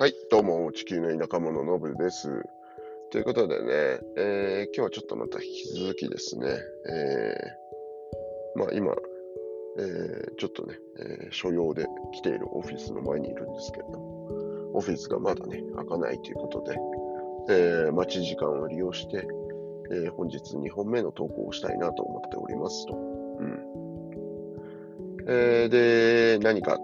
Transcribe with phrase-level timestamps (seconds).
[0.00, 2.28] はい、どうも、地球の田舎者のぶです。
[3.10, 6.46] ということでね、えー、今日はちょっとまた引き続きですね、
[6.88, 8.94] えー、まあ今、
[9.80, 19.26] えー、ちょっとね、え、所用で来ているオフィスの前にいるんですけれども、オフィスがまだね、開かないということで、え、待ち時間を利用して、
[19.90, 22.94] え、本日2本目の投稿をしたいなと思っておりますと。
[22.94, 23.64] うん
[25.26, 26.78] え、で、何か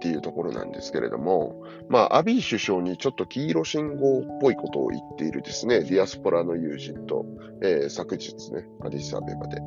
[0.00, 7.26] っていうところなんですけれども、まあ、アビー首相にちょっと黄色信号っぽいことを言っているですね、ディアスポラの友人と、
[7.62, 9.60] えー、昨日ね、アディスアベバで、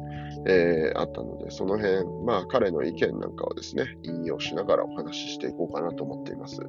[0.47, 6.59] えー、会ったので、その辺、まあ、彼の意見なんかをですね、引用しながらお話ししていこうかなと思っています。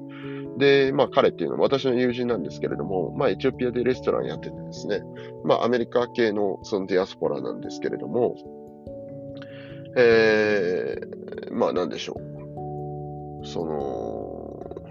[0.59, 5.01] で、まあ、彼っていうのは私の友人なんですけれども、まあ、エチオピアでレストランやっててですね、
[5.43, 8.37] まあ、アメリカ系のそのディアスポラなんですけれども、
[9.97, 12.34] えー、まあ、なんでしょう。
[13.45, 14.85] その、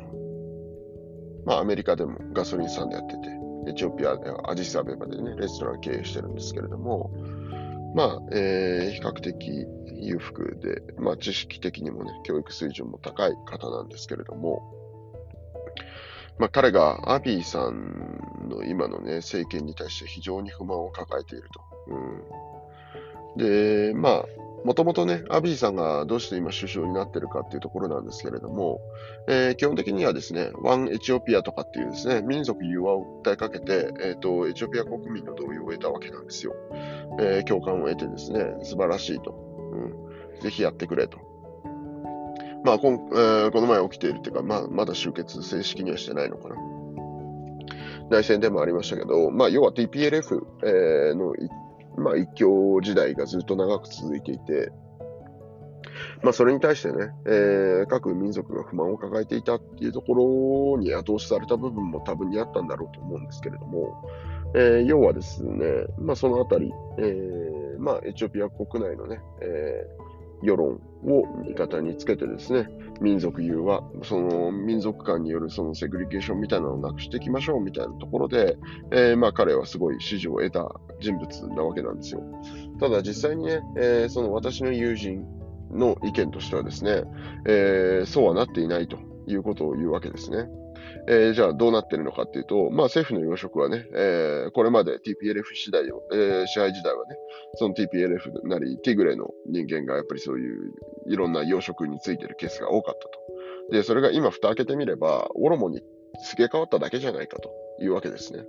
[1.45, 3.19] まあアメリカでもガソリンスタンドやってて、
[3.67, 7.11] エチオピアではアジスアベバでね、レストラン経営してるんですけれども、
[7.95, 9.67] まあ、えー、比較的
[10.01, 14.61] 裕福で、まあ知識的にもね、教育水準も高い方なんですけれども、
[16.39, 21.61] まあ彼がアビーさんの今のね、政権に対して非常に不満を抱えていると。
[21.87, 24.25] うん、で、まあ、
[24.63, 28.79] もともとね、アビーさんがどうして今首相になってるかっていうところなんですけれども、
[29.27, 36.55] えー、基本的にはですね、ワンエチオピアとかっていうですね、民族融和を訴えかけて、えっ、ー、と、エチオピア国民の同意を得たわけなんですよ。
[37.19, 39.31] えー、共感を得てですね、素晴らしいと。
[39.73, 40.41] うん。
[40.41, 41.17] ぜひやってくれと。
[42.63, 46.55] まあ、こんえー、この前起きているっていうか、まあ、まだ終結正式にはしてないのかな。
[48.09, 51.33] 内戦でもありましたけど、まあ、要は TPLF、えー、の
[51.97, 54.71] まあ、一強時代がずっと長く続いていて、
[56.21, 64.09] まあ、それに対してね、えー、各民族が不満を抱えていたっていうところに後押しされた部分も多分にあったんだろうと思うんですけれども、
[64.55, 65.65] えー、要はですね、
[65.99, 70.12] まあ、そのあたり、えー、まあ、エチオピア国内のね、えー
[70.43, 72.69] 世論を味方につけてですね、
[73.01, 78.57] 民族融和、その民族間によるそのセグリケーションみたいなのをなくしていきましょうみたいなところで、
[78.91, 82.21] えー、まあ彼はすごい支持を得た人物なわけなんですよ。
[82.79, 85.25] ただ実際にね、えー、その私の友人
[85.71, 87.03] の意見としてはですね、
[87.45, 90.47] えー、そうはなっていないということを言うわけですね。
[91.07, 97.15] えー、じゃあどうなってるのかっていうと、まあ政府の要職はね、えー、これまで TPLF 次第を、えー、支配時代はね、
[97.55, 100.71] その TPLF なり、ティグレの人間がやっぱりそういう
[101.07, 103.23] いろんな要職についてるケースが多かったと。
[103.71, 105.81] で、それが今蓋開けてみれば、オロモに
[106.29, 107.51] 付け替わっただけじゃないかと
[107.81, 108.45] いうわけですね。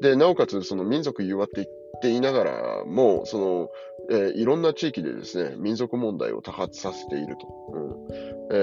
[0.00, 3.68] で、なおかつ、その民族融和って言っていながらも、その、
[4.10, 7.46] えー、いろんな地域でですね、民族問題を多発させていると。
[7.72, 8.54] うんえ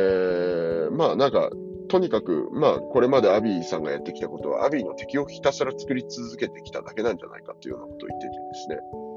[0.89, 1.49] まあなんか、
[1.87, 9.14] とにかく、まあ、これまでアビーさんがやってきたことは、アビーの敵をひたすら作り続けてきただけなんじゃないかというようなことを言っててですね。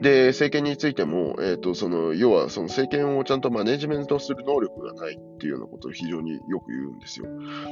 [0.00, 7.26] で、政権についても、えっ、ー、と、その、要は、その政権をちゃんとマネジメントする能力がないっていうようなことを非常によく言うんですよ。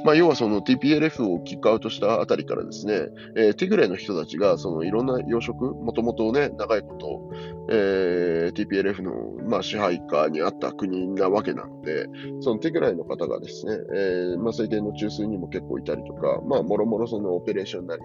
[0.05, 7.31] まあ、要はその TPLF をキックアウトしたあたりからですね、えー、ティグレの人たちが、そのいろんな養殖、もともとね、長いこと、
[7.71, 9.13] えー、TPLF の、
[9.49, 12.07] まあ、支配下にあった国なわけなので、
[12.41, 18.03] そのティグレの方がですね、えー、まあ、政権の中枢にも結構いたりとか、まあ、もろもろそのオペレーションなり、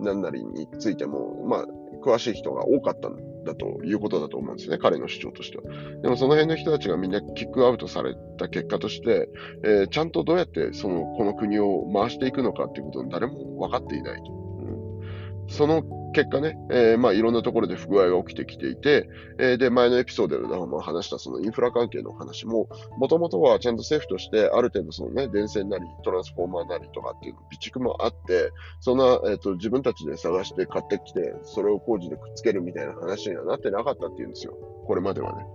[0.00, 1.66] なんなりについても、まあ、
[2.04, 3.16] 詳しい人が多かったん
[3.48, 5.64] だということだと思うんですね、彼の主張としては。
[6.02, 9.28] でもその辺の人たちがみんなキックアウトされた結果として、
[9.64, 14.30] えー、ちゃんとどうやってそのこの国を回していくのかっていうことに誰も分かっていないと。
[14.30, 15.82] うん、その
[16.12, 19.08] 結果ね、えー、まあいろんなところで不具合が起きてきていて、
[19.38, 34.54] えー、で、前のエピソードでも話したそのインフラ関係の話も、もともとはちゃんと政府としてある程度そのね、電線なりトランスフォーマーなりとかっていう備蓄もあって、そんな、えっ、ー、と、自分たちで探して買ってきて、それを工事でくっつけるみたいな話にはなってなかったっていうんですよ。
[34.86, 35.46] これまではね。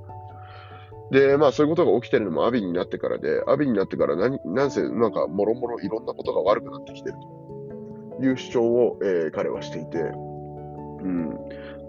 [1.12, 7.16] で、まあそういうことが起きてるのもアビになってからで、アビになってから何、なんせなんかもろもろいろんなことが悪くなってきてる
[8.20, 10.00] という主張を、えー、彼はしていて、
[11.04, 11.38] うん。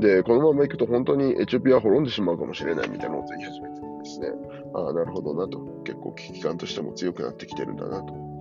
[0.01, 4.29] で、このままいくと本当にエチオピアは滅んでしまうかもしれないみたいなことを言い始めてですね、
[4.75, 8.34] ああ、なるほどなと、結構危機感としても強くなってきてるんだなと。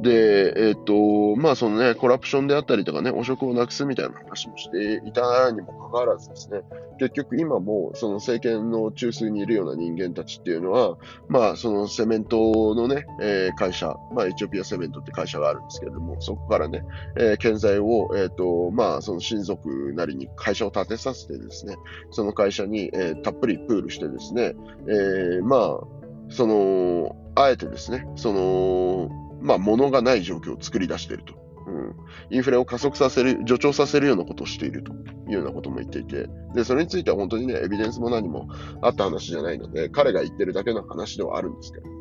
[0.00, 6.62] で、えっ、と、まあそのね、コラプションであったりとかね、汚職をなくすみたいな話もしていたにもかかわらずですね、
[6.98, 10.96] 結局今もその政権の中枢にいるような人間たちっていうのは、
[11.28, 16.84] まあそのセメントのね、えー、会社、まあエチオピアセメントって会社があるんですけれども、そこからね、
[17.18, 21.76] えー、建材を、えっ、と、まあその親族なりに会社を建てさせてですね、
[22.10, 24.54] その会社に、えー、たっぷりプールしてですね、
[24.88, 26.00] えー、まあ、
[26.30, 31.34] その、あえてですね、その、まあ、物がない状況を作り出していると。
[31.66, 31.94] うん。
[32.30, 34.96] インフレを加速させる、助長させるようなことをしているとい
[35.30, 38.48] うようなことも言っていて、で、それについては本当にね、エビデンスも何も
[38.82, 41.99] あった話じゃないので、彼が言ってるだけの話ではあるんですけど、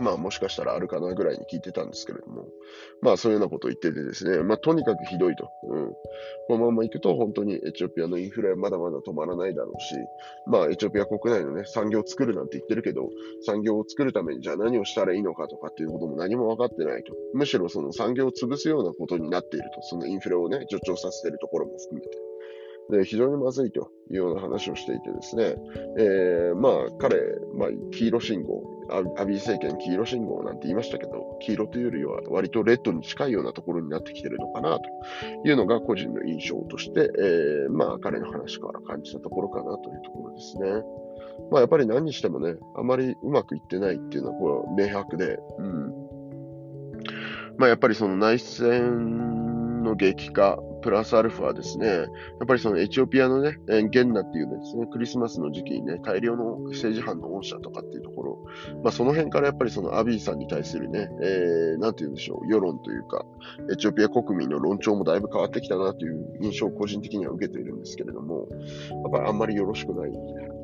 [0.00, 2.46] まあもしかしたらあるかなぐらいに聞いてたんですけれども、
[3.02, 5.50] まあそういうようなことを言っててですね、まあとにかくひどいと。
[5.68, 5.92] うん。
[6.48, 9.94] このまま行くと本当にエチオピアのインフレはまだまだ止まらないだろうし、
[10.46, 13.10] まあエチオピア国内のね、産業を作るなんて言ってるけど、
[13.44, 17.12] 産業を作るためにじゃあ何をしたらいいのかとかっていうことも何も分かってないと。
[17.34, 19.82] むしろその産業を潰すようなことになっていると。
[19.82, 22.10] そのインフレをね、助長させてるところも含めて。
[22.90, 25.54] で、非常にまずいというような話をしていてですね、
[25.98, 27.16] えー、まあ彼、
[27.54, 34.82] まあ黄色信号、アビー政権黄色信号なんて言いましたけど、黄色というよりは割とレッドに近いようなところになってきてるのかなと
[35.48, 40.82] いうのが個人の印象として、えー、まあ彼の話から感じたところかなというところですね。
[41.50, 45.94] まあやっぱり何にしてもね、あまりうまくいってないっていうのはこれは明白で、うん。
[47.56, 52.06] まあやっぱりその内戦の激化、プラスアルファですね、やっ
[52.46, 53.58] ぱりそのエチオピアのね、
[53.90, 58.44] ゲンナっていうですね、クリスマスの時期にね、大量の政治犯の恩赦とかっていうところ、
[58.82, 63.24] まあその辺からやっぱりそのアビーさんに対するね、えー、なんて言うんでしょう、世論というか、
[63.72, 70.10] エチオピア国民の論調もだいぶ変わってきたなという印象を個人的には受けているんですけれども、やっぱりあんまりよろしくない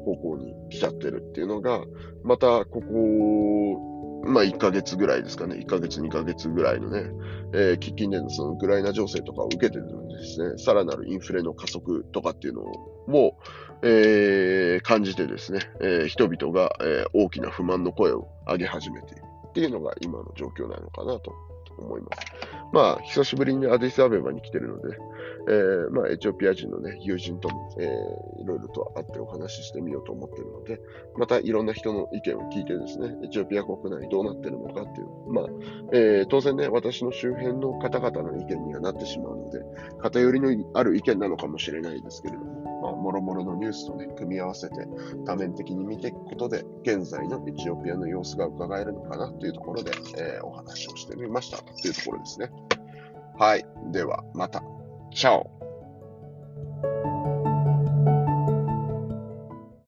[0.04, 1.82] 方向に来ちゃってるっていうのが、
[2.22, 7.04] またここまあ1ヶ月ぐらいですかね、1ヶ月、2ヶ月ぐらいのね、
[7.54, 13.38] えー、喫緊でのそのウクライナ情勢とかを受けてるんですね、さらなるインフレの加速とかっていうのを、
[13.82, 21.32] えー、感じてですね、えー、人々が、えー、大きな不満の声を上げ始めているっていうのが今の状況なのかなと。
[21.82, 22.26] 思います。
[22.72, 24.96] まあ、久しぶりにアディスアベバに来てるので、
[25.48, 30.80] えー、まあ、エチオピア人のね、友人とも、えー、いろいろと会ってお話ししてみようと思ってるので、
[31.16, 35.44] またいろんな人の意見を聞いてですね、エチオピア国内どうなってるのかっていう、まあ、
[35.92, 39.60] えー、当然ね、私の周辺の方々の意見にはなってしまうので、
[40.00, 42.55] 偏りのある意見なのかもしれないですけれども、
[42.86, 44.76] まあ、もろもろのニュースとね、組み合わせて
[45.26, 52.50] 多面的に見ていくことで、現在のエチオピアの様子が伺えるのかなというところで、えー、お話をしてみましたというところですね。
[53.38, 53.66] はい。
[53.90, 54.62] では、また。
[55.12, 55.55] チャオ